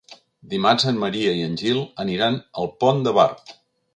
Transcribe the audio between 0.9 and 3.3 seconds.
en Maria i en Gil aniran al Pont de